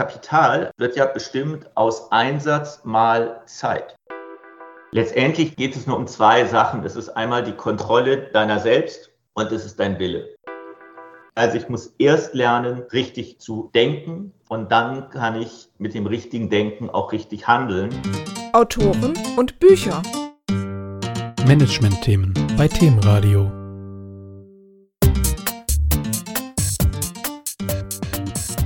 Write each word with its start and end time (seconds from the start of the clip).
Kapital 0.00 0.70
wird 0.78 0.96
ja 0.96 1.04
bestimmt 1.04 1.66
aus 1.74 2.10
Einsatz 2.10 2.80
mal 2.84 3.42
Zeit. 3.44 3.96
Letztendlich 4.92 5.56
geht 5.56 5.76
es 5.76 5.86
nur 5.86 5.98
um 5.98 6.06
zwei 6.06 6.46
Sachen. 6.46 6.82
Es 6.84 6.96
ist 6.96 7.10
einmal 7.10 7.44
die 7.44 7.52
Kontrolle 7.52 8.30
deiner 8.32 8.60
selbst 8.60 9.10
und 9.34 9.52
es 9.52 9.66
ist 9.66 9.78
dein 9.78 9.98
Wille. 9.98 10.34
Also 11.34 11.58
ich 11.58 11.68
muss 11.68 11.92
erst 11.98 12.32
lernen, 12.32 12.84
richtig 12.94 13.40
zu 13.40 13.70
denken 13.74 14.32
und 14.48 14.72
dann 14.72 15.10
kann 15.10 15.38
ich 15.38 15.68
mit 15.76 15.92
dem 15.92 16.06
richtigen 16.06 16.48
Denken 16.48 16.88
auch 16.88 17.12
richtig 17.12 17.46
handeln. 17.46 17.90
Autoren 18.54 19.12
und 19.36 19.60
Bücher. 19.60 20.02
Management-Themen 21.46 22.32
bei 22.56 22.68
Themenradio. 22.68 23.59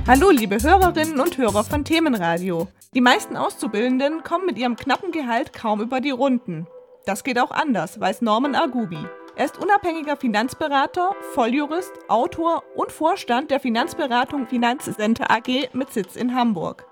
Hallo, 0.07 0.29
liebe 0.29 0.61
Hörerinnen 0.61 1.19
und 1.19 1.39
Hörer 1.39 1.63
von 1.63 1.83
Themenradio. 1.83 2.67
Die 2.93 3.01
meisten 3.01 3.35
Auszubildenden 3.35 4.21
kommen 4.21 4.45
mit 4.45 4.55
ihrem 4.55 4.75
knappen 4.75 5.11
Gehalt 5.11 5.51
kaum 5.51 5.81
über 5.81 5.99
die 5.99 6.11
Runden. 6.11 6.67
Das 7.07 7.23
geht 7.23 7.39
auch 7.39 7.49
anders, 7.49 7.99
weiß 7.99 8.21
Norman 8.21 8.53
Argubi. 8.53 8.99
Er 9.35 9.45
ist 9.45 9.57
unabhängiger 9.57 10.15
Finanzberater, 10.15 11.15
Volljurist, 11.33 11.91
Autor 12.07 12.61
und 12.75 12.91
Vorstand 12.91 13.49
der 13.49 13.59
Finanzberatung 13.59 14.45
Finanzcenter 14.45 15.31
AG 15.31 15.69
mit 15.73 15.91
Sitz 15.91 16.15
in 16.15 16.35
Hamburg. 16.35 16.85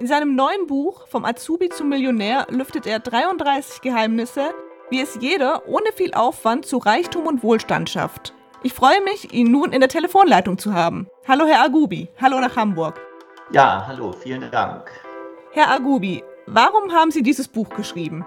In 0.00 0.06
seinem 0.06 0.34
neuen 0.34 0.66
Buch 0.66 1.06
Vom 1.08 1.26
Azubi 1.26 1.68
zum 1.68 1.90
Millionär 1.90 2.46
lüftet 2.48 2.86
er 2.86 2.98
33 2.98 3.82
Geheimnisse, 3.82 4.54
wie 4.88 5.02
es 5.02 5.18
jeder 5.20 5.68
ohne 5.68 5.92
viel 5.94 6.14
Aufwand 6.14 6.64
zu 6.64 6.78
Reichtum 6.78 7.26
und 7.26 7.42
Wohlstand 7.42 7.90
schafft. 7.90 8.32
Ich 8.66 8.72
freue 8.72 9.02
mich, 9.02 9.30
ihn 9.34 9.50
nun 9.50 9.72
in 9.72 9.80
der 9.80 9.90
Telefonleitung 9.90 10.56
zu 10.56 10.72
haben. 10.72 11.06
Hallo, 11.28 11.44
Herr 11.44 11.62
Agubi. 11.62 12.08
Hallo 12.18 12.40
nach 12.40 12.56
Hamburg. 12.56 12.98
Ja, 13.52 13.84
hallo, 13.86 14.12
vielen 14.12 14.50
Dank. 14.50 14.90
Herr 15.52 15.70
Agubi, 15.70 16.24
warum 16.46 16.90
haben 16.90 17.10
Sie 17.10 17.22
dieses 17.22 17.46
Buch 17.46 17.68
geschrieben? 17.68 18.24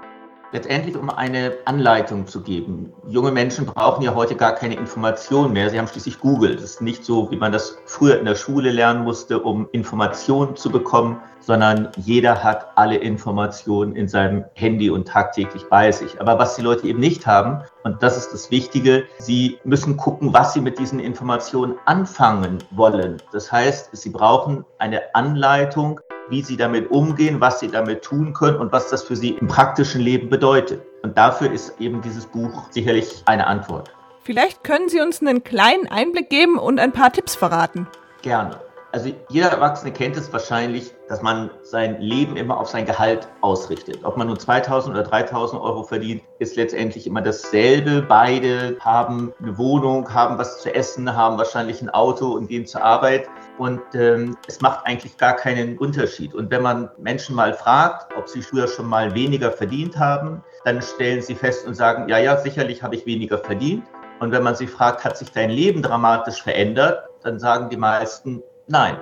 Letztendlich 0.51 0.95
um 0.95 1.09
eine 1.09 1.53
Anleitung 1.65 2.27
zu 2.27 2.41
geben. 2.41 2.93
Junge 3.07 3.31
Menschen 3.31 3.65
brauchen 3.65 4.03
ja 4.03 4.15
heute 4.15 4.35
gar 4.35 4.53
keine 4.53 4.75
Informationen 4.75 5.53
mehr. 5.53 5.69
Sie 5.69 5.77
haben 5.77 5.87
schließlich 5.87 6.19
Google. 6.19 6.55
Das 6.55 6.63
ist 6.63 6.81
nicht 6.81 7.03
so, 7.03 7.29
wie 7.31 7.37
man 7.37 7.51
das 7.51 7.77
früher 7.85 8.19
in 8.19 8.25
der 8.25 8.35
Schule 8.35 8.71
lernen 8.71 9.03
musste, 9.03 9.39
um 9.39 9.67
Informationen 9.71 10.55
zu 10.55 10.69
bekommen, 10.69 11.19
sondern 11.39 11.89
jeder 11.97 12.43
hat 12.43 12.67
alle 12.75 12.97
Informationen 12.97 13.95
in 13.95 14.07
seinem 14.07 14.45
Handy 14.53 14.89
und 14.89 15.07
tagtäglich 15.07 15.63
bei 15.69 15.91
sich. 15.91 16.19
Aber 16.19 16.37
was 16.37 16.55
die 16.55 16.61
Leute 16.61 16.87
eben 16.87 16.99
nicht 16.99 17.25
haben, 17.25 17.63
und 17.83 18.03
das 18.03 18.17
ist 18.17 18.33
das 18.33 18.51
Wichtige, 18.51 19.05
sie 19.19 19.57
müssen 19.63 19.95
gucken, 19.95 20.33
was 20.33 20.53
sie 20.53 20.61
mit 20.61 20.77
diesen 20.77 20.99
Informationen 20.99 21.75
anfangen 21.85 22.57
wollen. 22.71 23.21
Das 23.31 23.51
heißt, 23.51 23.95
sie 23.95 24.09
brauchen 24.09 24.65
eine 24.77 25.15
Anleitung, 25.15 26.01
wie 26.29 26.41
sie 26.41 26.57
damit 26.57 26.91
umgehen, 26.91 27.39
was 27.39 27.59
sie 27.59 27.69
damit 27.69 28.03
tun 28.03 28.33
können 28.33 28.57
und 28.57 28.71
was 28.71 28.89
das 28.89 29.03
für 29.03 29.15
sie 29.15 29.31
im 29.31 29.47
praktischen 29.47 30.01
Leben 30.01 30.29
bedeutet. 30.29 30.81
Und 31.03 31.17
dafür 31.17 31.51
ist 31.51 31.79
eben 31.79 32.01
dieses 32.01 32.25
Buch 32.25 32.69
sicherlich 32.71 33.23
eine 33.25 33.47
Antwort. 33.47 33.91
Vielleicht 34.23 34.63
können 34.63 34.89
Sie 34.89 34.99
uns 34.99 35.21
einen 35.21 35.43
kleinen 35.43 35.87
Einblick 35.87 36.29
geben 36.29 36.57
und 36.57 36.79
ein 36.81 36.91
paar 36.91 37.13
Tipps 37.13 37.35
verraten. 37.35 37.87
Gerne. 38.21 38.59
Also 38.97 39.13
jeder 39.29 39.49
Erwachsene 39.49 39.93
kennt 39.93 40.17
es 40.17 40.33
wahrscheinlich, 40.33 40.91
dass 41.07 41.21
man 41.21 41.51
sein 41.61 42.01
Leben 42.01 42.35
immer 42.35 42.59
auf 42.59 42.67
sein 42.67 42.87
Gehalt 42.87 43.27
ausrichtet. 43.41 43.99
Ob 44.01 44.17
man 44.17 44.25
nun 44.25 44.39
2000 44.39 44.95
oder 44.95 45.03
3000 45.03 45.61
Euro 45.61 45.83
verdient, 45.83 46.23
ist 46.39 46.55
letztendlich 46.55 47.05
immer 47.05 47.21
dasselbe. 47.21 48.01
Beide 48.01 48.75
haben 48.79 49.35
eine 49.39 49.55
Wohnung, 49.59 50.11
haben 50.11 50.39
was 50.39 50.63
zu 50.63 50.73
essen, 50.73 51.15
haben 51.15 51.37
wahrscheinlich 51.37 51.79
ein 51.79 51.91
Auto 51.91 52.31
und 52.31 52.47
gehen 52.47 52.65
zur 52.65 52.83
Arbeit. 52.83 53.29
Und 53.59 53.83
ähm, 53.93 54.35
es 54.47 54.61
macht 54.61 54.83
eigentlich 54.87 55.15
gar 55.17 55.35
keinen 55.35 55.77
Unterschied. 55.77 56.33
Und 56.33 56.49
wenn 56.49 56.63
man 56.63 56.89
Menschen 56.97 57.35
mal 57.35 57.53
fragt, 57.53 58.17
ob 58.17 58.27
sie 58.27 58.41
früher 58.41 58.67
schon 58.67 58.87
mal 58.87 59.13
weniger 59.13 59.51
verdient 59.51 59.99
haben, 59.99 60.43
dann 60.65 60.81
stellen 60.81 61.21
sie 61.21 61.35
fest 61.35 61.67
und 61.67 61.75
sagen, 61.75 62.09
ja, 62.09 62.17
ja, 62.17 62.35
sicherlich 62.37 62.81
habe 62.81 62.95
ich 62.95 63.05
weniger 63.05 63.37
verdient. 63.37 63.83
Und 64.19 64.31
wenn 64.31 64.41
man 64.41 64.55
sie 64.55 64.65
fragt, 64.65 65.05
hat 65.05 65.19
sich 65.19 65.31
dein 65.31 65.51
Leben 65.51 65.83
dramatisch 65.83 66.41
verändert, 66.41 67.03
dann 67.21 67.37
sagen 67.37 67.69
die 67.69 67.77
meisten, 67.77 68.41
Nein, 68.69 68.97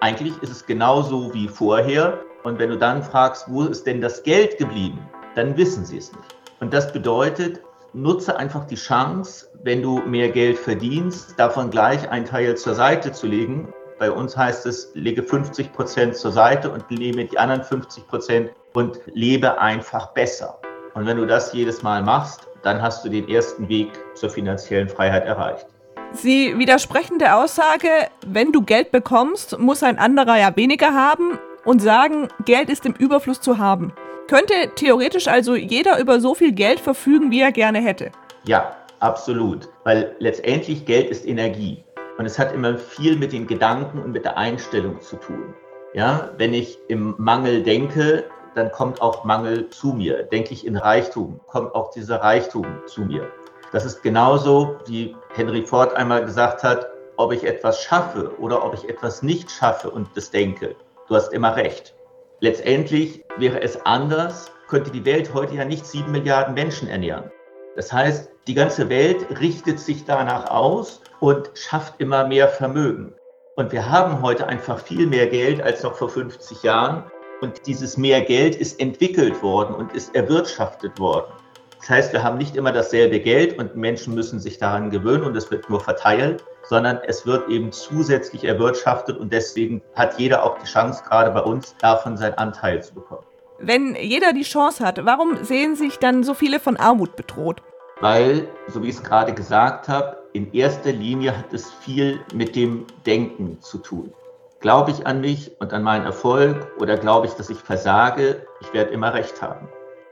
eigentlich 0.00 0.32
ist 0.42 0.50
es 0.50 0.64
genauso 0.64 1.34
wie 1.34 1.46
vorher. 1.46 2.20
Und 2.42 2.58
wenn 2.58 2.70
du 2.70 2.78
dann 2.78 3.02
fragst, 3.02 3.44
wo 3.48 3.64
ist 3.64 3.86
denn 3.86 4.00
das 4.00 4.22
Geld 4.22 4.56
geblieben, 4.56 4.98
dann 5.34 5.54
wissen 5.58 5.84
sie 5.84 5.98
es 5.98 6.10
nicht. 6.10 6.36
Und 6.60 6.72
das 6.72 6.90
bedeutet, 6.90 7.60
nutze 7.92 8.38
einfach 8.38 8.66
die 8.66 8.76
Chance, 8.76 9.48
wenn 9.62 9.82
du 9.82 9.98
mehr 10.00 10.30
Geld 10.30 10.58
verdienst, 10.58 11.38
davon 11.38 11.68
gleich 11.68 12.08
einen 12.08 12.24
Teil 12.24 12.56
zur 12.56 12.74
Seite 12.74 13.12
zu 13.12 13.26
legen. 13.26 13.70
Bei 13.98 14.10
uns 14.10 14.34
heißt 14.34 14.64
es, 14.64 14.90
lege 14.94 15.22
50 15.22 15.70
Prozent 15.74 16.16
zur 16.16 16.32
Seite 16.32 16.70
und 16.70 16.90
nehme 16.90 17.26
die 17.26 17.38
anderen 17.38 17.62
50 17.62 18.08
Prozent 18.08 18.50
und 18.72 19.00
lebe 19.12 19.60
einfach 19.60 20.14
besser. 20.14 20.58
Und 20.94 21.04
wenn 21.04 21.18
du 21.18 21.26
das 21.26 21.52
jedes 21.52 21.82
Mal 21.82 22.02
machst, 22.02 22.48
dann 22.62 22.80
hast 22.80 23.04
du 23.04 23.10
den 23.10 23.28
ersten 23.28 23.68
Weg 23.68 23.90
zur 24.14 24.30
finanziellen 24.30 24.88
Freiheit 24.88 25.26
erreicht. 25.26 25.66
Sie 26.12 26.58
widersprechen 26.58 27.18
der 27.18 27.38
Aussage, 27.38 27.88
wenn 28.26 28.50
du 28.50 28.62
Geld 28.62 28.90
bekommst, 28.90 29.58
muss 29.58 29.82
ein 29.82 29.98
anderer 29.98 30.38
ja 30.38 30.56
weniger 30.56 30.92
haben 30.92 31.38
und 31.64 31.80
sagen, 31.80 32.28
Geld 32.44 32.68
ist 32.68 32.84
im 32.84 32.94
Überfluss 32.94 33.40
zu 33.40 33.58
haben. 33.58 33.92
Könnte 34.28 34.54
theoretisch 34.74 35.28
also 35.28 35.54
jeder 35.54 36.00
über 36.00 36.20
so 36.20 36.34
viel 36.34 36.52
Geld 36.52 36.80
verfügen, 36.80 37.30
wie 37.30 37.40
er 37.40 37.52
gerne 37.52 37.80
hätte? 37.80 38.10
Ja, 38.44 38.76
absolut. 38.98 39.68
Weil 39.84 40.14
letztendlich 40.18 40.84
Geld 40.84 41.10
ist 41.10 41.26
Energie. 41.26 41.84
Und 42.18 42.26
es 42.26 42.38
hat 42.38 42.52
immer 42.52 42.76
viel 42.76 43.16
mit 43.16 43.32
den 43.32 43.46
Gedanken 43.46 44.02
und 44.02 44.12
mit 44.12 44.24
der 44.24 44.36
Einstellung 44.36 45.00
zu 45.00 45.16
tun. 45.16 45.54
Ja, 45.94 46.30
wenn 46.38 46.54
ich 46.54 46.78
im 46.88 47.14
Mangel 47.18 47.62
denke, 47.62 48.24
dann 48.54 48.70
kommt 48.72 49.00
auch 49.00 49.24
Mangel 49.24 49.70
zu 49.70 49.92
mir. 49.94 50.24
Denke 50.24 50.52
ich 50.52 50.66
in 50.66 50.76
Reichtum, 50.76 51.40
kommt 51.46 51.74
auch 51.74 51.90
dieser 51.90 52.16
Reichtum 52.16 52.66
zu 52.86 53.02
mir. 53.02 53.28
Das 53.72 53.84
ist 53.84 54.02
genauso, 54.02 54.78
wie 54.86 55.14
Henry 55.34 55.62
Ford 55.62 55.94
einmal 55.94 56.24
gesagt 56.24 56.64
hat, 56.64 56.88
ob 57.16 57.32
ich 57.32 57.44
etwas 57.44 57.82
schaffe 57.82 58.36
oder 58.38 58.64
ob 58.64 58.74
ich 58.74 58.88
etwas 58.88 59.22
nicht 59.22 59.50
schaffe 59.50 59.90
und 59.90 60.08
das 60.16 60.30
denke. 60.30 60.74
Du 61.06 61.14
hast 61.14 61.32
immer 61.32 61.54
recht. 61.54 61.94
Letztendlich 62.40 63.24
wäre 63.36 63.60
es 63.62 63.84
anders, 63.86 64.50
könnte 64.68 64.90
die 64.90 65.04
Welt 65.04 65.34
heute 65.34 65.54
ja 65.54 65.64
nicht 65.64 65.86
sieben 65.86 66.10
Milliarden 66.10 66.54
Menschen 66.54 66.88
ernähren. 66.88 67.30
Das 67.76 67.92
heißt, 67.92 68.30
die 68.48 68.54
ganze 68.54 68.88
Welt 68.88 69.38
richtet 69.38 69.78
sich 69.78 70.04
danach 70.04 70.50
aus 70.50 71.00
und 71.20 71.50
schafft 71.54 72.00
immer 72.00 72.26
mehr 72.26 72.48
Vermögen. 72.48 73.14
Und 73.56 73.70
wir 73.70 73.88
haben 73.88 74.22
heute 74.22 74.46
einfach 74.48 74.78
viel 74.78 75.06
mehr 75.06 75.26
Geld 75.26 75.62
als 75.62 75.82
noch 75.82 75.94
vor 75.94 76.08
50 76.08 76.62
Jahren. 76.62 77.04
Und 77.40 77.66
dieses 77.66 77.96
mehr 77.96 78.22
Geld 78.22 78.56
ist 78.56 78.80
entwickelt 78.80 79.42
worden 79.42 79.74
und 79.74 79.92
ist 79.92 80.14
erwirtschaftet 80.14 80.98
worden. 80.98 81.32
Das 81.80 81.88
heißt, 81.88 82.12
wir 82.12 82.22
haben 82.22 82.36
nicht 82.36 82.56
immer 82.56 82.72
dasselbe 82.72 83.20
Geld 83.20 83.58
und 83.58 83.74
Menschen 83.74 84.14
müssen 84.14 84.38
sich 84.38 84.58
daran 84.58 84.90
gewöhnen 84.90 85.24
und 85.24 85.34
es 85.34 85.50
wird 85.50 85.68
nur 85.70 85.80
verteilt, 85.80 86.44
sondern 86.62 86.98
es 87.06 87.24
wird 87.24 87.48
eben 87.48 87.72
zusätzlich 87.72 88.44
erwirtschaftet 88.44 89.16
und 89.16 89.32
deswegen 89.32 89.80
hat 89.94 90.18
jeder 90.18 90.44
auch 90.44 90.58
die 90.58 90.66
Chance, 90.66 91.02
gerade 91.08 91.30
bei 91.30 91.40
uns, 91.40 91.74
davon 91.80 92.18
seinen 92.18 92.34
Anteil 92.34 92.82
zu 92.82 92.94
bekommen. 92.94 93.24
Wenn 93.58 93.94
jeder 93.94 94.34
die 94.34 94.42
Chance 94.42 94.84
hat, 94.84 95.04
warum 95.04 95.42
sehen 95.42 95.74
sich 95.74 95.98
dann 95.98 96.22
so 96.22 96.34
viele 96.34 96.60
von 96.60 96.76
Armut 96.76 97.16
bedroht? 97.16 97.62
Weil, 98.00 98.46
so 98.68 98.82
wie 98.82 98.88
ich 98.88 98.96
es 98.96 99.02
gerade 99.02 99.32
gesagt 99.32 99.88
habe, 99.88 100.18
in 100.32 100.52
erster 100.52 100.92
Linie 100.92 101.36
hat 101.36 101.52
es 101.52 101.70
viel 101.70 102.20
mit 102.34 102.56
dem 102.56 102.86
Denken 103.06 103.58
zu 103.60 103.78
tun. 103.78 104.12
Glaube 104.60 104.90
ich 104.90 105.06
an 105.06 105.22
mich 105.22 105.58
und 105.60 105.72
an 105.72 105.82
meinen 105.82 106.04
Erfolg 106.04 106.68
oder 106.78 106.98
glaube 106.98 107.26
ich, 107.26 107.32
dass 107.32 107.48
ich 107.48 107.58
versage, 107.58 108.46
ich 108.60 108.72
werde 108.74 108.90
immer 108.90 109.14
recht 109.14 109.40
haben. 109.40 109.68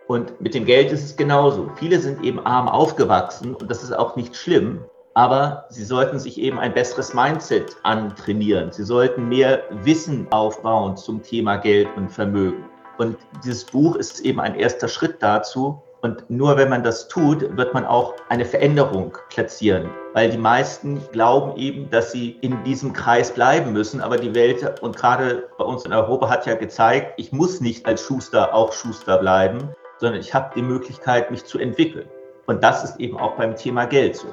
Und 0.08 0.40
mit 0.40 0.54
dem 0.54 0.64
Geld 0.64 0.90
ist 0.90 1.04
es 1.04 1.16
genauso. 1.16 1.70
Viele 1.76 1.98
sind 2.00 2.24
eben 2.24 2.44
arm 2.46 2.66
aufgewachsen 2.66 3.54
und 3.54 3.70
das 3.70 3.82
ist 3.82 3.92
auch 3.92 4.16
nicht 4.16 4.34
schlimm. 4.34 4.80
Aber 5.12 5.66
sie 5.68 5.84
sollten 5.84 6.18
sich 6.18 6.38
eben 6.38 6.58
ein 6.58 6.72
besseres 6.72 7.12
Mindset 7.12 7.76
antrainieren. 7.82 8.72
Sie 8.72 8.84
sollten 8.84 9.28
mehr 9.28 9.64
Wissen 9.82 10.26
aufbauen 10.30 10.96
zum 10.96 11.22
Thema 11.22 11.56
Geld 11.56 11.88
und 11.96 12.08
Vermögen. 12.10 12.64
Und 12.96 13.18
dieses 13.44 13.64
Buch 13.64 13.96
ist 13.96 14.20
eben 14.20 14.40
ein 14.40 14.54
erster 14.54 14.88
Schritt 14.88 15.16
dazu. 15.20 15.82
Und 16.00 16.30
nur 16.30 16.56
wenn 16.56 16.70
man 16.70 16.84
das 16.84 17.08
tut, 17.08 17.56
wird 17.56 17.74
man 17.74 17.84
auch 17.84 18.14
eine 18.28 18.44
Veränderung 18.44 19.18
platzieren. 19.28 19.90
Weil 20.14 20.30
die 20.30 20.38
meisten 20.38 21.02
glauben 21.12 21.56
eben, 21.56 21.90
dass 21.90 22.12
sie 22.12 22.38
in 22.40 22.62
diesem 22.64 22.92
Kreis 22.94 23.32
bleiben 23.32 23.72
müssen. 23.72 24.00
Aber 24.00 24.16
die 24.16 24.34
Welt 24.34 24.80
und 24.80 24.96
gerade 24.96 25.48
bei 25.58 25.64
uns 25.64 25.84
in 25.84 25.92
Europa 25.92 26.30
hat 26.30 26.46
ja 26.46 26.54
gezeigt, 26.54 27.14
ich 27.18 27.32
muss 27.32 27.60
nicht 27.60 27.84
als 27.84 28.00
Schuster 28.00 28.54
auch 28.54 28.72
Schuster 28.72 29.18
bleiben, 29.18 29.74
sondern 29.98 30.20
ich 30.20 30.34
habe 30.34 30.50
die 30.54 30.62
Möglichkeit, 30.62 31.30
mich 31.30 31.44
zu 31.44 31.58
entwickeln. 31.58 32.08
Und 32.46 32.62
das 32.62 32.84
ist 32.84 32.98
eben 32.98 33.18
auch 33.18 33.36
beim 33.36 33.56
Thema 33.56 33.84
Geld 33.84 34.16
so. 34.16 34.28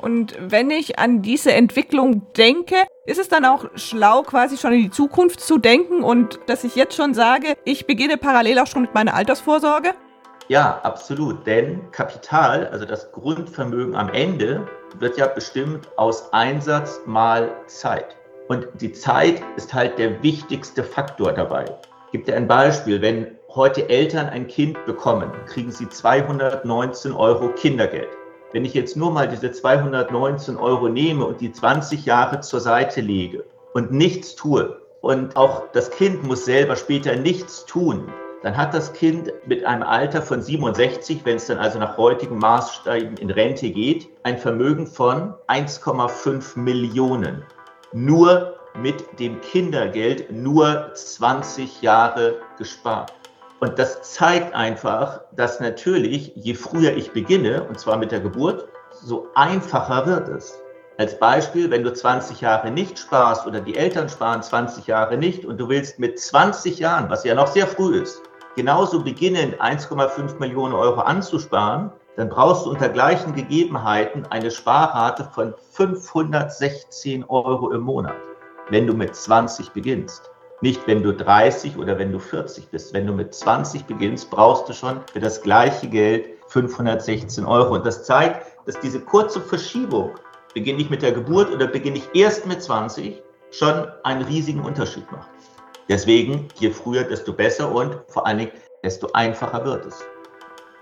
Und 0.00 0.36
wenn 0.38 0.70
ich 0.70 0.98
an 0.98 1.22
diese 1.22 1.52
Entwicklung 1.52 2.32
denke, 2.34 2.76
ist 3.04 3.18
es 3.18 3.28
dann 3.28 3.44
auch 3.44 3.66
schlau, 3.74 4.22
quasi 4.22 4.56
schon 4.56 4.72
in 4.72 4.82
die 4.82 4.90
Zukunft 4.90 5.40
zu 5.40 5.58
denken 5.58 6.04
und 6.04 6.38
dass 6.46 6.62
ich 6.62 6.76
jetzt 6.76 6.94
schon 6.94 7.14
sage, 7.14 7.56
ich 7.64 7.86
beginne 7.86 8.16
parallel 8.16 8.60
auch 8.60 8.66
schon 8.66 8.82
mit 8.82 8.94
meiner 8.94 9.14
Altersvorsorge? 9.14 9.90
Ja, 10.48 10.80
absolut. 10.82 11.46
Denn 11.46 11.90
Kapital, 11.90 12.68
also 12.68 12.84
das 12.84 13.12
Grundvermögen 13.12 13.96
am 13.96 14.08
Ende, 14.10 14.66
wird 14.98 15.18
ja 15.18 15.26
bestimmt 15.26 15.88
aus 15.96 16.32
Einsatz 16.32 17.00
mal 17.04 17.50
Zeit. 17.66 18.16
Und 18.48 18.66
die 18.80 18.92
Zeit 18.92 19.42
ist 19.56 19.74
halt 19.74 19.98
der 19.98 20.22
wichtigste 20.22 20.82
Faktor 20.82 21.32
dabei. 21.32 21.64
Ich 22.06 22.12
gebe 22.12 22.24
dir 22.24 22.36
ein 22.36 22.48
Beispiel. 22.48 23.02
Wenn 23.02 23.37
heute 23.54 23.88
Eltern 23.88 24.28
ein 24.28 24.46
Kind 24.46 24.84
bekommen, 24.84 25.32
kriegen 25.46 25.70
sie 25.72 25.88
219 25.88 27.12
Euro 27.12 27.48
Kindergeld. 27.48 28.10
Wenn 28.52 28.64
ich 28.64 28.74
jetzt 28.74 28.96
nur 28.96 29.10
mal 29.10 29.26
diese 29.26 29.50
219 29.50 30.56
Euro 30.56 30.88
nehme 30.88 31.24
und 31.24 31.40
die 31.40 31.50
20 31.50 32.04
Jahre 32.04 32.40
zur 32.40 32.60
Seite 32.60 33.00
lege 33.00 33.44
und 33.72 33.90
nichts 33.90 34.34
tue 34.34 34.80
und 35.00 35.36
auch 35.36 35.64
das 35.72 35.90
Kind 35.90 36.24
muss 36.24 36.44
selber 36.44 36.76
später 36.76 37.16
nichts 37.16 37.64
tun, 37.64 38.12
dann 38.42 38.56
hat 38.56 38.74
das 38.74 38.92
Kind 38.92 39.32
mit 39.46 39.64
einem 39.64 39.82
Alter 39.82 40.22
von 40.22 40.42
67, 40.42 41.22
wenn 41.24 41.36
es 41.36 41.46
dann 41.46 41.58
also 41.58 41.78
nach 41.78 41.96
heutigen 41.96 42.38
Maßstäben 42.38 43.16
in 43.16 43.30
Rente 43.30 43.70
geht, 43.70 44.08
ein 44.22 44.38
Vermögen 44.38 44.86
von 44.86 45.34
1,5 45.48 46.58
Millionen. 46.58 47.42
Nur 47.92 48.54
mit 48.80 49.18
dem 49.18 49.40
Kindergeld 49.40 50.30
nur 50.30 50.90
20 50.94 51.82
Jahre 51.82 52.36
gespart. 52.58 53.12
Und 53.60 53.78
das 53.78 54.02
zeigt 54.14 54.54
einfach, 54.54 55.22
dass 55.32 55.58
natürlich, 55.58 56.32
je 56.36 56.54
früher 56.54 56.96
ich 56.96 57.12
beginne, 57.12 57.64
und 57.64 57.78
zwar 57.80 57.96
mit 57.96 58.12
der 58.12 58.20
Geburt, 58.20 58.68
so 58.92 59.26
einfacher 59.34 60.06
wird 60.06 60.28
es. 60.28 60.60
Als 60.96 61.18
Beispiel, 61.18 61.70
wenn 61.70 61.82
du 61.82 61.92
20 61.92 62.40
Jahre 62.40 62.70
nicht 62.70 62.98
sparst 62.98 63.46
oder 63.46 63.60
die 63.60 63.76
Eltern 63.76 64.08
sparen 64.08 64.42
20 64.42 64.86
Jahre 64.86 65.16
nicht 65.16 65.44
und 65.44 65.58
du 65.58 65.68
willst 65.68 65.98
mit 65.98 66.18
20 66.18 66.78
Jahren, 66.78 67.10
was 67.10 67.24
ja 67.24 67.34
noch 67.34 67.46
sehr 67.48 67.66
früh 67.66 68.00
ist, 68.00 68.22
genauso 68.56 69.02
beginnen, 69.02 69.54
1,5 69.54 70.38
Millionen 70.38 70.74
Euro 70.74 71.00
anzusparen, 71.00 71.92
dann 72.16 72.28
brauchst 72.28 72.66
du 72.66 72.70
unter 72.70 72.88
gleichen 72.88 73.32
Gegebenheiten 73.34 74.26
eine 74.30 74.50
Sparrate 74.50 75.28
von 75.32 75.54
516 75.70 77.24
Euro 77.24 77.70
im 77.70 77.82
Monat, 77.82 78.16
wenn 78.70 78.88
du 78.88 78.94
mit 78.94 79.14
20 79.14 79.70
beginnst. 79.70 80.32
Nicht, 80.60 80.86
wenn 80.88 81.04
du 81.04 81.12
30 81.12 81.76
oder 81.76 81.98
wenn 81.98 82.10
du 82.10 82.18
40 82.18 82.68
bist. 82.68 82.92
Wenn 82.92 83.06
du 83.06 83.12
mit 83.12 83.32
20 83.32 83.84
beginnst, 83.84 84.28
brauchst 84.28 84.68
du 84.68 84.72
schon 84.72 85.00
für 85.12 85.20
das 85.20 85.40
gleiche 85.40 85.88
Geld 85.88 86.30
516 86.48 87.44
Euro. 87.44 87.76
Und 87.76 87.86
das 87.86 88.04
zeigt, 88.04 88.44
dass 88.66 88.80
diese 88.80 89.00
kurze 89.00 89.40
Verschiebung, 89.40 90.14
beginne 90.54 90.80
ich 90.80 90.90
mit 90.90 91.02
der 91.02 91.12
Geburt 91.12 91.52
oder 91.52 91.68
beginne 91.68 91.98
ich 91.98 92.08
erst 92.12 92.44
mit 92.46 92.60
20, 92.60 93.22
schon 93.52 93.86
einen 94.02 94.22
riesigen 94.22 94.60
Unterschied 94.60 95.10
macht. 95.12 95.28
Deswegen, 95.88 96.48
je 96.58 96.70
früher, 96.70 97.04
desto 97.04 97.32
besser 97.32 97.72
und 97.72 97.96
vor 98.08 98.26
allen 98.26 98.38
Dingen, 98.38 98.52
desto 98.82 99.08
einfacher 99.12 99.64
wird 99.64 99.86
es. 99.86 100.04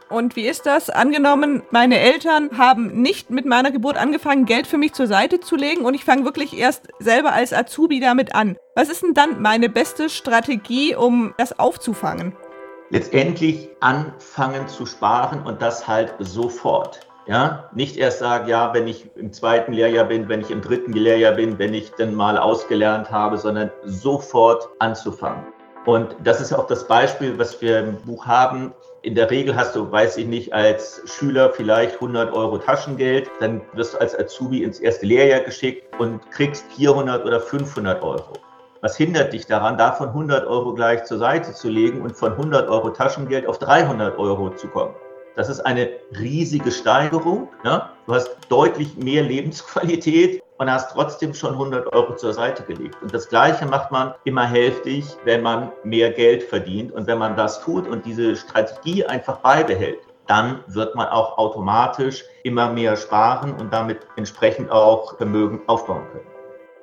Und 0.09 0.37
wie 0.37 0.47
ist 0.47 0.67
das? 0.67 0.89
Angenommen, 0.89 1.65
meine 1.73 1.99
Eltern 1.99 2.57
haben 2.57 3.03
nicht 3.03 3.31
mit 3.31 3.45
meiner 3.45 3.73
Geburt 3.73 3.97
angefangen, 3.97 4.47
Geld 4.47 4.69
für 4.69 4.79
mich 4.79 4.93
zur 4.93 5.09
Seite 5.09 5.41
zu 5.41 5.57
legen 5.57 5.85
und 5.85 5.95
ich 5.95 6.05
fange 6.05 6.25
wirklich 6.25 6.57
erst 6.57 6.89
selber 7.01 7.33
als 7.33 7.53
Azubi 7.53 7.99
damit 7.99 8.33
an. 8.33 8.57
Was 8.77 8.89
ist 8.89 9.03
denn 9.03 9.15
dann 9.15 9.43
meine 9.43 9.69
beste 9.69 10.09
Strategie, 10.09 10.95
um 10.95 11.35
das 11.39 11.59
aufzufangen? 11.59 12.37
Letztendlich 12.91 13.69
anfangen 13.81 14.69
zu 14.69 14.87
sparen 14.87 15.43
und 15.43 15.61
das 15.61 15.89
halt 15.89 16.15
sofort. 16.21 17.01
Ja, 17.27 17.69
nicht 17.75 17.97
erst 17.97 18.21
sagen, 18.21 18.49
ja, 18.49 18.73
wenn 18.73 18.87
ich 18.87 19.11
im 19.17 19.33
zweiten 19.33 19.73
Lehrjahr 19.73 20.05
bin, 20.05 20.29
wenn 20.29 20.41
ich 20.41 20.53
im 20.53 20.61
dritten 20.61 20.93
Lehrjahr 20.93 21.33
bin, 21.33 21.59
wenn 21.59 21.75
ich 21.75 21.91
dann 21.99 22.15
mal 22.15 22.39
ausgelernt 22.39 23.11
habe, 23.11 23.37
sondern 23.39 23.73
sofort 23.83 24.69
anzufangen. 24.79 25.45
Und 25.87 26.15
das 26.23 26.41
ist 26.41 26.53
auch 26.53 26.69
das 26.69 26.87
Beispiel, 26.87 27.37
was 27.37 27.61
wir 27.61 27.81
im 27.81 27.97
Buch 28.03 28.27
haben. 28.27 28.73
In 29.03 29.15
der 29.15 29.31
Regel 29.31 29.55
hast 29.55 29.77
du, 29.77 29.91
weiß 29.91 30.17
ich 30.17 30.27
nicht, 30.27 30.53
als 30.53 31.03
Schüler 31.05 31.53
vielleicht 31.53 31.95
100 31.95 32.33
Euro 32.35 32.59
Taschengeld, 32.59 33.31
dann 33.41 33.61
wirst 33.75 33.95
du 33.95 33.99
als 33.99 34.19
Azubi 34.19 34.65
ins 34.65 34.81
erste 34.81 35.07
Lehrjahr 35.07 35.41
geschickt 35.41 35.85
und 35.99 36.29
kriegst 36.31 36.65
400 36.73 37.25
oder 37.25 37.41
500 37.41 38.03
Euro. 38.03 38.33
Was 38.81 38.97
hindert 38.97 39.33
dich 39.33 39.47
daran, 39.47 39.79
davon 39.79 40.09
100 40.09 40.47
Euro 40.47 40.75
gleich 40.75 41.05
zur 41.05 41.19
Seite 41.19 41.53
zu 41.53 41.69
legen 41.69 42.03
und 42.03 42.17
von 42.17 42.33
100 42.33 42.69
Euro 42.69 42.91
Taschengeld 42.91 43.47
auf 43.47 43.59
300 43.59 44.19
Euro 44.19 44.51
zu 44.51 44.69
kommen? 44.69 44.95
Das 45.37 45.49
ist 45.49 45.61
eine 45.61 45.91
riesige 46.19 46.71
Steigerung. 46.71 47.49
Ne? 47.63 47.83
Du 48.07 48.15
hast 48.15 48.37
deutlich 48.49 48.97
mehr 48.97 49.23
Lebensqualität 49.23 50.43
und 50.59 50.71
hast 50.71 50.93
trotzdem 50.93 51.35
schon 51.35 51.53
100 51.53 51.93
Euro 51.93 52.17
zur 52.17 52.33
Seite 52.33 52.63
gelegt. 52.63 52.97
Und 53.03 53.13
das 53.13 53.29
Gleiche 53.29 53.67
macht 53.67 53.91
man 53.91 54.15
immer 54.25 54.47
hälftig, 54.47 55.05
wenn 55.25 55.43
man 55.43 55.73
mehr 55.85 56.11
Geld 56.11 56.43
verdient. 56.43 56.93
Und 56.93 57.07
wenn 57.07 57.19
man 57.19 57.37
das 57.37 57.61
tut 57.61 57.87
und 57.87 58.05
diese 58.07 58.37
Strategie 58.37 59.05
einfach 59.05 59.39
beibehält, 59.39 59.99
dann 60.27 60.61
wird 60.67 60.95
man 60.95 61.09
auch 61.09 61.39
automatisch 61.39 62.25
immer 62.43 62.71
mehr 62.71 62.97
sparen 62.97 63.53
und 63.55 63.73
damit 63.73 64.01
entsprechend 64.17 64.71
auch 64.71 65.17
Vermögen 65.17 65.61
aufbauen 65.67 66.05
können. 66.11 66.27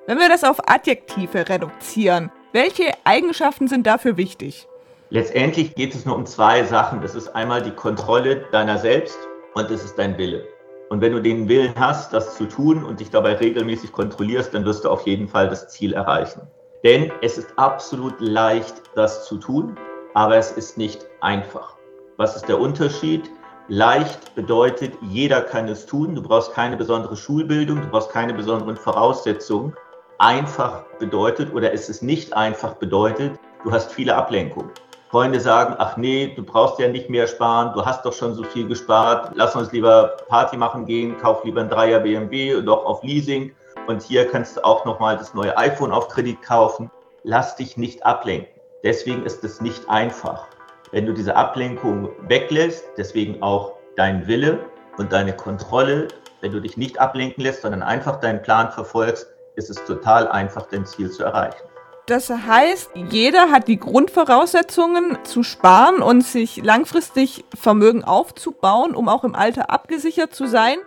Wenn 0.06 0.20
wir 0.20 0.30
das 0.30 0.44
auf 0.44 0.58
Adjektive 0.68 1.48
reduzieren, 1.48 2.32
welche 2.52 2.92
Eigenschaften 3.04 3.68
sind 3.68 3.88
dafür 3.88 4.18
wichtig? 4.18 4.68
Letztendlich 5.10 5.76
geht 5.76 5.94
es 5.96 6.06
nur 6.06 6.16
um 6.16 6.26
zwei 6.26 6.64
Sachen. 6.64 7.02
Das 7.02 7.16
ist 7.16 7.30
einmal 7.30 7.62
die 7.62 7.72
Kontrolle 7.72 8.46
deiner 8.52 8.78
selbst 8.78 9.18
und 9.54 9.70
es 9.70 9.84
ist 9.84 9.98
dein 9.98 10.18
Wille. 10.18 10.48
Und 10.94 11.02
wenn 11.02 11.14
du 11.14 11.24
den 11.24 11.50
Willen 11.50 11.74
hast, 11.76 12.14
das 12.14 12.38
zu 12.38 12.46
tun 12.46 12.84
und 12.84 13.00
dich 13.00 13.10
dabei 13.10 13.34
regelmäßig 13.34 13.92
kontrollierst, 13.92 14.54
dann 14.54 14.64
wirst 14.64 14.86
du 14.86 14.92
auf 14.92 15.08
jeden 15.08 15.28
Fall 15.28 15.50
das 15.50 15.70
Ziel 15.70 15.94
erreichen. 15.94 16.42
Denn 16.84 17.12
es 17.24 17.40
ist 17.40 17.58
absolut 17.58 18.22
leicht, 18.22 18.76
das 18.94 19.26
zu 19.26 19.38
tun, 19.38 19.76
aber 20.14 20.36
es 20.36 20.52
ist 20.52 20.78
nicht 20.78 21.04
einfach. 21.20 21.78
Was 22.18 22.36
ist 22.36 22.48
der 22.48 22.60
Unterschied? 22.60 23.28
Leicht 23.70 24.36
bedeutet, 24.36 24.94
jeder 25.02 25.42
kann 25.42 25.68
es 25.68 25.88
tun. 25.88 26.14
Du 26.14 26.22
brauchst 26.22 26.54
keine 26.54 26.78
besondere 26.78 27.16
Schulbildung, 27.18 27.82
du 27.82 27.88
brauchst 27.88 28.12
keine 28.12 28.36
besonderen 28.36 28.76
Voraussetzungen. 28.76 29.74
Einfach 30.20 30.84
bedeutet 31.00 31.56
oder 31.56 31.74
es 31.74 31.90
ist 31.90 32.04
nicht 32.04 32.34
einfach 32.34 32.76
bedeutet, 32.76 33.40
du 33.64 33.72
hast 33.72 33.92
viele 33.92 34.16
Ablenkungen. 34.16 34.70
Freunde 35.14 35.40
sagen, 35.40 35.76
ach 35.78 35.96
nee, 35.96 36.34
du 36.36 36.42
brauchst 36.42 36.80
ja 36.80 36.88
nicht 36.88 37.08
mehr 37.08 37.28
sparen, 37.28 37.72
du 37.76 37.86
hast 37.86 38.04
doch 38.04 38.14
schon 38.14 38.34
so 38.34 38.42
viel 38.42 38.68
gespart, 38.68 39.30
lass 39.36 39.56
uns 39.56 39.72
lieber 39.72 40.18
Party 40.28 40.58
machen 40.58 40.88
gehen, 40.88 41.16
kauf 41.20 41.44
lieber 41.44 41.62
ein 41.62 41.70
Dreier 41.70 42.00
BMW 42.00 42.60
doch 42.64 42.84
auf 42.84 43.04
Leasing 43.04 43.54
und 43.86 44.02
hier 44.02 44.28
kannst 44.28 44.58
du 44.58 44.66
auch 44.66 44.86
nochmal 44.86 45.16
das 45.16 45.36
neue 45.36 45.56
iPhone 45.56 45.92
auf 45.92 46.08
Kredit 46.08 46.42
kaufen. 46.42 46.90
Lass 47.22 47.56
dich 47.56 47.78
nicht 47.78 48.04
ablenken. 48.04 48.60
Deswegen 48.84 49.24
ist 49.24 49.44
es 49.44 49.62
nicht 49.62 49.88
einfach. 49.88 50.48
Wenn 50.92 51.06
du 51.06 51.14
diese 51.14 51.36
Ablenkung 51.36 52.10
weglässt, 52.28 52.84
deswegen 52.98 53.40
auch 53.44 53.74
dein 53.96 54.26
Wille 54.26 54.66
und 54.98 55.14
deine 55.14 55.34
Kontrolle, 55.36 56.08
wenn 56.42 56.54
du 56.54 56.60
dich 56.60 56.76
nicht 56.76 56.98
ablenken 56.98 57.44
lässt, 57.44 57.62
sondern 57.62 57.84
einfach 57.84 58.20
deinen 58.20 58.42
Plan 58.42 58.72
verfolgst, 58.72 59.28
ist 59.58 59.70
es 59.70 59.86
total 59.86 60.28
einfach, 60.30 60.66
dein 60.72 60.88
Ziel 60.88 61.12
zu 61.12 61.24
erreichen. 61.24 61.62
Das 62.06 62.30
heißt, 62.30 62.92
jeder 63.12 63.50
hat 63.50 63.70
die 63.70 63.80
Grundvoraussetzungen 63.80 65.18
zu 65.24 65.42
sparen 65.42 66.02
und 66.02 66.22
sich 66.22 66.58
langfristig 66.58 67.46
Vermögen 67.58 68.04
aufzubauen, 68.04 68.94
um 68.94 69.08
auch 69.08 69.24
im 69.24 69.36
Alter 69.36 69.70
abgesichert 69.70 70.36
zu 70.36 70.46
sein. 70.46 70.78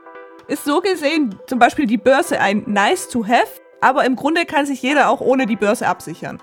Ist 0.46 0.66
so 0.66 0.82
gesehen 0.82 1.38
zum 1.46 1.58
Beispiel 1.58 1.86
die 1.86 1.96
Börse 1.96 2.38
ein 2.38 2.64
Nice 2.66 3.08
to 3.08 3.26
have, 3.26 3.48
aber 3.80 4.04
im 4.04 4.14
Grunde 4.14 4.44
kann 4.44 4.66
sich 4.66 4.82
jeder 4.82 5.08
auch 5.08 5.22
ohne 5.22 5.46
die 5.46 5.56
Börse 5.56 5.86
absichern. 5.88 6.38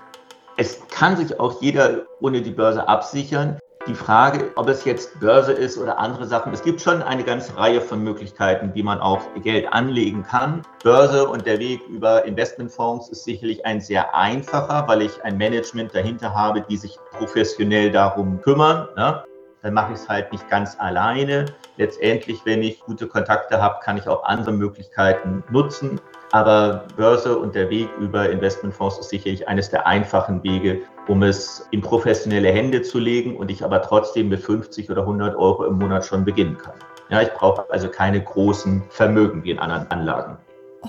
Es 0.56 0.80
kann 0.88 1.16
sich 1.16 1.38
auch 1.38 1.62
jeder 1.62 2.06
ohne 2.20 2.42
die 2.42 2.50
Börse 2.50 2.88
absichern 2.88 3.58
die 3.86 3.94
Frage, 3.94 4.50
ob 4.56 4.68
es 4.68 4.84
jetzt 4.84 5.20
Börse 5.20 5.52
ist 5.52 5.76
oder 5.76 5.98
andere 5.98 6.26
Sachen. 6.26 6.52
Es 6.52 6.62
gibt 6.62 6.80
schon 6.80 7.02
eine 7.02 7.22
ganze 7.22 7.56
Reihe 7.56 7.80
von 7.80 8.02
Möglichkeiten, 8.02 8.70
wie 8.74 8.82
man 8.82 9.00
auch 9.00 9.20
Geld 9.42 9.70
anlegen 9.72 10.22
kann. 10.22 10.62
Börse 10.82 11.28
und 11.28 11.44
der 11.44 11.58
Weg 11.58 11.80
über 11.88 12.24
Investmentfonds 12.24 13.10
ist 13.10 13.24
sicherlich 13.24 13.64
ein 13.66 13.80
sehr 13.80 14.14
einfacher, 14.14 14.88
weil 14.88 15.02
ich 15.02 15.22
ein 15.24 15.36
Management 15.36 15.94
dahinter 15.94 16.34
habe, 16.34 16.62
die 16.62 16.76
sich 16.76 16.98
professionell 17.12 17.90
darum 17.90 18.40
kümmern. 18.40 18.88
Ne? 18.96 19.22
Dann 19.62 19.74
mache 19.74 19.92
ich 19.92 19.98
es 19.98 20.08
halt 20.08 20.32
nicht 20.32 20.48
ganz 20.48 20.78
alleine. 20.78 21.46
Letztendlich, 21.76 22.40
wenn 22.44 22.62
ich 22.62 22.80
gute 22.80 23.06
Kontakte 23.06 23.60
habe, 23.60 23.80
kann 23.82 23.98
ich 23.98 24.08
auch 24.08 24.24
andere 24.24 24.52
Möglichkeiten 24.52 25.42
nutzen. 25.50 26.00
Aber 26.32 26.84
Börse 26.96 27.38
und 27.38 27.54
der 27.54 27.70
Weg 27.70 27.88
über 28.00 28.28
Investmentfonds 28.28 28.98
ist 28.98 29.10
sicherlich 29.10 29.46
eines 29.46 29.70
der 29.70 29.86
einfachen 29.86 30.42
Wege, 30.42 30.80
um 31.08 31.22
es 31.22 31.66
in 31.70 31.80
professionelle 31.80 32.50
Hände 32.50 32.82
zu 32.82 32.98
legen 32.98 33.36
und 33.36 33.50
ich 33.50 33.64
aber 33.64 33.82
trotzdem 33.82 34.28
mit 34.28 34.40
50 34.40 34.90
oder 34.90 35.02
100 35.02 35.36
Euro 35.36 35.64
im 35.64 35.78
Monat 35.78 36.04
schon 36.04 36.24
beginnen 36.24 36.58
kann. 36.58 36.74
Ja, 37.10 37.20
ich 37.20 37.30
brauche 37.30 37.70
also 37.70 37.88
keine 37.88 38.22
großen 38.22 38.82
Vermögen 38.88 39.44
wie 39.44 39.50
in 39.50 39.58
anderen 39.58 39.90
Anlagen. 39.90 40.38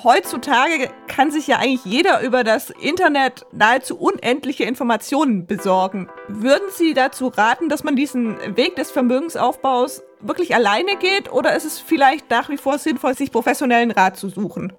Heutzutage 0.03 0.89
kann 1.07 1.31
sich 1.31 1.48
ja 1.48 1.57
eigentlich 1.57 1.86
jeder 1.86 2.22
über 2.22 2.43
das 2.43 2.69
Internet 2.69 3.45
nahezu 3.53 3.98
unendliche 3.98 4.65
Informationen 4.65 5.48
besorgen. 5.48 6.10
Würden 6.27 6.67
Sie 6.69 6.93
dazu 6.93 7.27
raten, 7.27 7.69
dass 7.69 7.86
man 7.86 7.95
diesen 7.95 8.57
Weg 8.57 8.75
des 8.75 8.91
Vermögensaufbaus 8.91 10.03
wirklich 10.19 10.53
alleine 10.53 10.98
geht 10.98 11.31
oder 11.31 11.55
ist 11.55 11.65
es 11.65 11.79
vielleicht 11.79 12.29
nach 12.29 12.50
wie 12.50 12.57
vor 12.57 12.77
sinnvoll, 12.77 13.15
sich 13.15 13.31
professionellen 13.31 13.91
Rat 13.91 14.17
zu 14.17 14.27
suchen? 14.27 14.74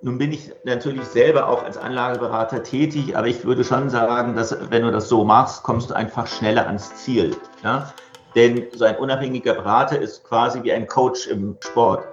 Nun 0.00 0.16
bin 0.16 0.30
ich 0.30 0.52
natürlich 0.62 1.04
selber 1.06 1.48
auch 1.48 1.64
als 1.64 1.76
Anlageberater 1.76 2.62
tätig, 2.62 3.16
aber 3.16 3.26
ich 3.26 3.44
würde 3.44 3.64
schon 3.64 3.90
sagen, 3.90 4.36
dass 4.36 4.56
wenn 4.70 4.82
du 4.82 4.92
das 4.92 5.08
so 5.08 5.24
machst, 5.24 5.64
kommst 5.64 5.90
du 5.90 5.94
einfach 5.94 6.28
schneller 6.28 6.68
ans 6.68 6.94
Ziel. 6.94 7.36
Ja? 7.64 7.92
Denn 8.36 8.66
so 8.72 8.84
ein 8.84 8.96
unabhängiger 8.96 9.54
Berater 9.54 9.98
ist 9.98 10.22
quasi 10.22 10.62
wie 10.62 10.72
ein 10.72 10.86
Coach 10.86 11.26
im 11.26 11.56
Sport. 11.60 12.06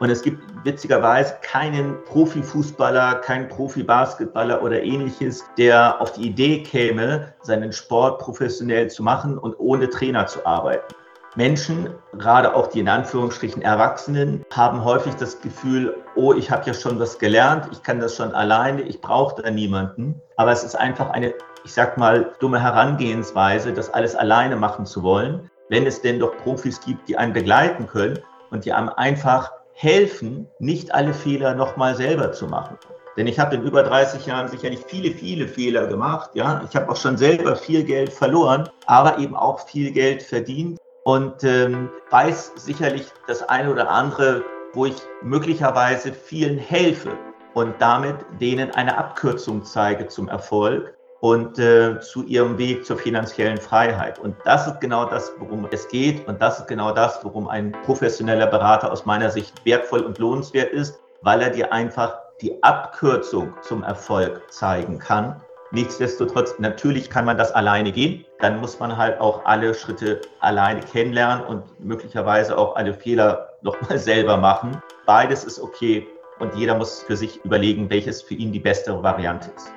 Und 0.00 0.10
es 0.10 0.20
gibt 0.20 0.42
witzigerweise 0.64 1.34
keinen 1.40 2.04
Profifußballer, 2.04 3.16
keinen 3.16 3.48
Profibasketballer 3.48 4.62
oder 4.62 4.82
ähnliches, 4.82 5.44
der 5.56 5.98
auf 5.98 6.12
die 6.12 6.28
Idee 6.28 6.62
käme, 6.62 7.32
seinen 7.40 7.72
Sport 7.72 8.18
professionell 8.18 8.90
zu 8.90 9.02
machen 9.02 9.38
und 9.38 9.58
ohne 9.58 9.88
Trainer 9.88 10.26
zu 10.26 10.44
arbeiten. 10.44 10.94
Menschen, 11.36 11.90
gerade 12.18 12.54
auch 12.54 12.66
die 12.66 12.80
in 12.80 12.88
Anführungsstrichen 12.88 13.62
Erwachsenen, 13.62 14.44
haben 14.52 14.84
häufig 14.84 15.14
das 15.14 15.40
Gefühl, 15.40 15.96
oh, 16.16 16.34
ich 16.34 16.50
habe 16.50 16.66
ja 16.66 16.74
schon 16.74 16.98
was 16.98 17.20
gelernt, 17.20 17.68
ich 17.70 17.84
kann 17.84 18.00
das 18.00 18.16
schon 18.16 18.34
alleine, 18.34 18.82
ich 18.82 19.00
brauche 19.00 19.40
da 19.40 19.50
niemanden. 19.50 20.20
Aber 20.36 20.50
es 20.50 20.64
ist 20.64 20.74
einfach 20.74 21.10
eine, 21.10 21.32
ich 21.64 21.72
sag 21.72 21.96
mal, 21.96 22.32
dumme 22.40 22.60
Herangehensweise, 22.60 23.72
das 23.72 23.94
alles 23.94 24.16
alleine 24.16 24.56
machen 24.56 24.86
zu 24.86 25.04
wollen, 25.04 25.48
wenn 25.68 25.86
es 25.86 26.02
denn 26.02 26.18
doch 26.18 26.36
Profis 26.38 26.80
gibt, 26.80 27.08
die 27.08 27.16
einen 27.16 27.32
begleiten 27.32 27.86
können 27.86 28.18
und 28.50 28.64
die 28.64 28.72
einem 28.72 28.88
einfach 28.88 29.52
helfen, 29.72 30.48
nicht 30.58 30.92
alle 30.92 31.14
Fehler 31.14 31.54
nochmal 31.54 31.94
selber 31.94 32.32
zu 32.32 32.46
machen. 32.46 32.76
Denn 33.16 33.28
ich 33.28 33.38
habe 33.38 33.54
in 33.54 33.62
über 33.62 33.84
30 33.84 34.26
Jahren 34.26 34.48
sicherlich 34.48 34.80
viele, 34.86 35.12
viele 35.12 35.46
Fehler 35.46 35.86
gemacht. 35.86 36.30
Ja, 36.34 36.62
ich 36.68 36.74
habe 36.74 36.90
auch 36.90 36.96
schon 36.96 37.16
selber 37.16 37.54
viel 37.54 37.84
Geld 37.84 38.12
verloren, 38.12 38.68
aber 38.86 39.18
eben 39.18 39.36
auch 39.36 39.60
viel 39.68 39.92
Geld 39.92 40.22
verdient 40.22 40.79
und 41.04 41.44
ähm, 41.44 41.90
weiß 42.10 42.52
sicherlich 42.56 43.06
das 43.26 43.42
eine 43.48 43.70
oder 43.70 43.90
andere, 43.90 44.44
wo 44.72 44.86
ich 44.86 44.96
möglicherweise 45.22 46.12
vielen 46.12 46.58
helfe 46.58 47.16
und 47.54 47.74
damit 47.80 48.16
denen 48.40 48.70
eine 48.72 48.96
Abkürzung 48.96 49.64
zeige 49.64 50.06
zum 50.06 50.28
Erfolg 50.28 50.94
und 51.20 51.58
äh, 51.58 52.00
zu 52.00 52.24
ihrem 52.24 52.56
Weg 52.56 52.84
zur 52.84 52.96
finanziellen 52.96 53.58
Freiheit. 53.58 54.18
Und 54.18 54.36
das 54.44 54.66
ist 54.66 54.80
genau 54.80 55.04
das, 55.04 55.32
worum 55.38 55.68
es 55.70 55.86
geht. 55.88 56.26
Und 56.26 56.40
das 56.40 56.60
ist 56.60 56.66
genau 56.66 56.92
das, 56.92 57.22
worum 57.22 57.48
ein 57.48 57.72
professioneller 57.84 58.46
Berater 58.46 58.90
aus 58.90 59.04
meiner 59.04 59.30
Sicht 59.30 59.64
wertvoll 59.64 60.00
und 60.00 60.18
lohnenswert 60.18 60.72
ist, 60.72 60.98
weil 61.22 61.42
er 61.42 61.50
dir 61.50 61.72
einfach 61.72 62.18
die 62.40 62.62
Abkürzung 62.62 63.52
zum 63.60 63.82
Erfolg 63.82 64.50
zeigen 64.50 64.98
kann. 64.98 65.42
Nichtsdestotrotz, 65.72 66.58
natürlich 66.58 67.10
kann 67.10 67.24
man 67.24 67.38
das 67.38 67.52
alleine 67.52 67.92
gehen. 67.92 68.24
Dann 68.40 68.60
muss 68.60 68.80
man 68.80 68.96
halt 68.96 69.20
auch 69.20 69.44
alle 69.44 69.72
Schritte 69.74 70.20
alleine 70.40 70.80
kennenlernen 70.80 71.44
und 71.44 71.62
möglicherweise 71.78 72.58
auch 72.58 72.74
alle 72.74 72.92
Fehler 72.92 73.50
nochmal 73.62 73.98
selber 73.98 74.36
machen. 74.36 74.82
Beides 75.06 75.44
ist 75.44 75.60
okay 75.60 76.08
und 76.40 76.54
jeder 76.56 76.74
muss 76.74 77.02
für 77.02 77.16
sich 77.16 77.44
überlegen, 77.44 77.88
welches 77.88 78.20
für 78.20 78.34
ihn 78.34 78.50
die 78.50 78.58
beste 78.58 79.00
Variante 79.02 79.50
ist. 79.54 79.72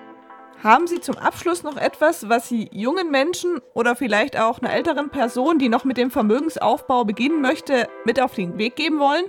Haben 0.64 0.88
Sie 0.88 1.02
zum 1.02 1.18
Abschluss 1.18 1.62
noch 1.62 1.76
etwas, 1.76 2.30
was 2.30 2.48
Sie 2.48 2.70
jungen 2.72 3.12
Menschen 3.12 3.60
oder 3.74 3.98
vielleicht 3.98 4.40
auch 4.40 4.60
einer 4.60 4.74
älteren 4.74 5.10
Person, 5.10 5.60
die 5.60 5.68
noch 5.68 5.84
mit 5.84 5.98
dem 5.98 6.10
Vermögensaufbau 6.10 7.04
beginnen 7.04 7.42
möchte, 7.42 7.88
mit 8.06 8.22
auf 8.22 8.34
den 8.34 8.58
Weg 8.58 8.78
geben 8.78 8.98
wollen? 9.00 9.26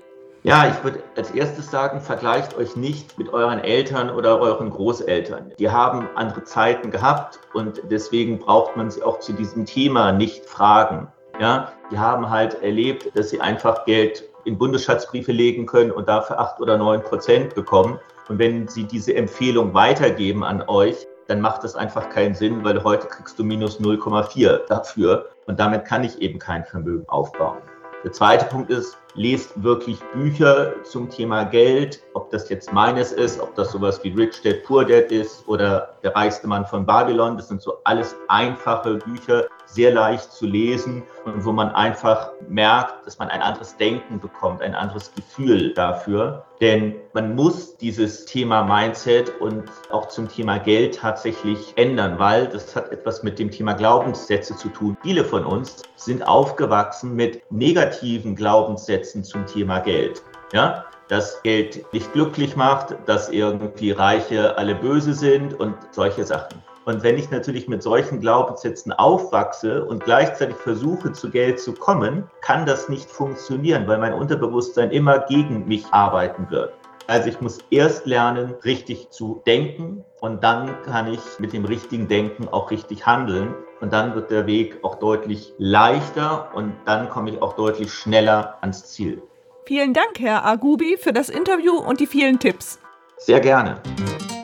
Ja, 0.46 0.68
ich 0.68 0.84
würde 0.84 1.02
als 1.16 1.30
erstes 1.30 1.70
sagen, 1.70 2.02
vergleicht 2.02 2.54
euch 2.58 2.76
nicht 2.76 3.18
mit 3.18 3.32
euren 3.32 3.60
Eltern 3.60 4.10
oder 4.10 4.38
euren 4.38 4.68
Großeltern. 4.68 5.52
Die 5.58 5.70
haben 5.70 6.06
andere 6.16 6.44
Zeiten 6.44 6.90
gehabt 6.90 7.40
und 7.54 7.80
deswegen 7.90 8.38
braucht 8.40 8.76
man 8.76 8.90
sie 8.90 9.02
auch 9.02 9.20
zu 9.20 9.32
diesem 9.32 9.64
Thema 9.64 10.12
nicht 10.12 10.44
fragen. 10.44 11.10
Ja, 11.40 11.72
die 11.90 11.98
haben 11.98 12.28
halt 12.28 12.62
erlebt, 12.62 13.16
dass 13.16 13.30
sie 13.30 13.40
einfach 13.40 13.86
Geld 13.86 14.24
in 14.44 14.58
Bundesschatzbriefe 14.58 15.32
legen 15.32 15.64
können 15.64 15.90
und 15.90 16.10
dafür 16.10 16.38
acht 16.38 16.60
oder 16.60 16.76
neun 16.76 17.02
Prozent 17.02 17.54
bekommen. 17.54 17.98
Und 18.28 18.38
wenn 18.38 18.68
sie 18.68 18.84
diese 18.84 19.14
Empfehlung 19.14 19.72
weitergeben 19.72 20.44
an 20.44 20.62
euch, 20.68 21.06
dann 21.26 21.40
macht 21.40 21.64
das 21.64 21.74
einfach 21.74 22.10
keinen 22.10 22.34
Sinn, 22.34 22.62
weil 22.64 22.84
heute 22.84 23.06
kriegst 23.06 23.38
du 23.38 23.44
minus 23.44 23.80
0,4 23.80 24.66
dafür 24.66 25.30
und 25.46 25.58
damit 25.58 25.86
kann 25.86 26.04
ich 26.04 26.20
eben 26.20 26.38
kein 26.38 26.66
Vermögen 26.66 27.08
aufbauen. 27.08 27.62
Der 28.04 28.12
zweite 28.12 28.44
Punkt 28.44 28.68
ist, 28.68 28.98
lest 29.14 29.62
wirklich 29.62 30.00
Bücher 30.12 30.74
zum 30.82 31.08
Thema 31.08 31.44
Geld, 31.44 32.02
ob 32.14 32.30
das 32.30 32.48
jetzt 32.48 32.72
meines 32.72 33.12
ist, 33.12 33.40
ob 33.40 33.54
das 33.54 33.70
sowas 33.70 34.02
wie 34.02 34.10
Rich 34.10 34.42
Dad 34.42 34.64
Poor 34.64 34.84
Dad 34.84 35.10
ist 35.10 35.46
oder 35.48 35.90
Der 36.02 36.14
reichste 36.14 36.46
Mann 36.46 36.66
von 36.66 36.84
Babylon. 36.84 37.36
Das 37.36 37.48
sind 37.48 37.62
so 37.62 37.78
alles 37.84 38.14
einfache 38.28 38.96
Bücher, 38.96 39.46
sehr 39.66 39.92
leicht 39.92 40.30
zu 40.32 40.46
lesen 40.46 41.02
und 41.24 41.44
wo 41.44 41.52
man 41.52 41.70
einfach 41.70 42.32
merkt, 42.48 43.06
dass 43.06 43.18
man 43.18 43.28
ein 43.28 43.40
anderes 43.40 43.76
Denken 43.78 44.20
bekommt, 44.20 44.60
ein 44.60 44.74
anderes 44.74 45.14
Gefühl 45.14 45.72
dafür. 45.72 46.44
Denn 46.60 46.94
man 47.14 47.34
muss 47.34 47.76
dieses 47.78 48.26
Thema 48.26 48.62
Mindset 48.62 49.32
und 49.40 49.64
auch 49.90 50.08
zum 50.08 50.28
Thema 50.28 50.58
Geld 50.58 50.96
tatsächlich 50.96 51.72
ändern, 51.76 52.18
weil 52.18 52.46
das 52.48 52.76
hat 52.76 52.92
etwas 52.92 53.22
mit 53.22 53.38
dem 53.38 53.50
Thema 53.50 53.72
Glaubenssätze 53.72 54.54
zu 54.56 54.68
tun. 54.68 54.96
Viele 55.02 55.24
von 55.24 55.44
uns 55.44 55.82
sind 55.96 56.26
aufgewachsen 56.26 57.16
mit 57.16 57.42
negativen 57.50 58.36
Glaubenssätzen 58.36 59.03
zum 59.12 59.46
Thema 59.46 59.80
Geld. 59.80 60.22
Ja, 60.52 60.84
dass 61.08 61.42
Geld 61.42 61.84
nicht 61.92 62.12
glücklich 62.12 62.56
macht, 62.56 62.96
dass 63.06 63.28
irgendwie 63.28 63.90
Reiche 63.90 64.56
alle 64.56 64.74
böse 64.74 65.14
sind 65.14 65.58
und 65.58 65.74
solche 65.90 66.24
Sachen. 66.24 66.62
Und 66.86 67.02
wenn 67.02 67.16
ich 67.16 67.30
natürlich 67.30 67.66
mit 67.66 67.82
solchen 67.82 68.20
Glaubenssätzen 68.20 68.92
aufwachse 68.92 69.84
und 69.84 70.04
gleichzeitig 70.04 70.56
versuche, 70.56 71.12
zu 71.12 71.30
Geld 71.30 71.58
zu 71.58 71.72
kommen, 71.72 72.28
kann 72.42 72.66
das 72.66 72.88
nicht 72.88 73.10
funktionieren, 73.10 73.86
weil 73.86 73.98
mein 73.98 74.12
Unterbewusstsein 74.12 74.90
immer 74.90 75.20
gegen 75.20 75.66
mich 75.66 75.86
arbeiten 75.92 76.50
wird. 76.50 76.74
Also 77.06 77.28
ich 77.28 77.40
muss 77.40 77.58
erst 77.70 78.06
lernen, 78.06 78.54
richtig 78.64 79.10
zu 79.10 79.42
denken 79.46 80.04
und 80.20 80.42
dann 80.42 80.82
kann 80.84 81.12
ich 81.12 81.20
mit 81.38 81.52
dem 81.52 81.64
richtigen 81.64 82.08
Denken 82.08 82.48
auch 82.48 82.70
richtig 82.70 83.04
handeln. 83.04 83.54
Und 83.80 83.92
dann 83.92 84.14
wird 84.14 84.30
der 84.30 84.46
Weg 84.46 84.78
auch 84.82 84.94
deutlich 84.94 85.52
leichter 85.58 86.50
und 86.54 86.72
dann 86.86 87.10
komme 87.10 87.30
ich 87.30 87.42
auch 87.42 87.54
deutlich 87.54 87.92
schneller 87.92 88.56
ans 88.62 88.86
Ziel. 88.86 89.22
Vielen 89.66 89.92
Dank, 89.92 90.18
Herr 90.18 90.46
Agubi, 90.46 90.96
für 90.98 91.12
das 91.12 91.28
Interview 91.28 91.76
und 91.76 92.00
die 92.00 92.06
vielen 92.06 92.38
Tipps. 92.38 92.78
Sehr 93.18 93.40
gerne. 93.40 93.80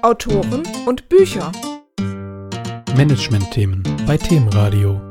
Autoren 0.02 0.62
und 0.86 1.08
Bücher. 1.08 1.52
Management-Themen 2.96 3.82
bei 4.06 4.18
Themenradio. 4.18 5.09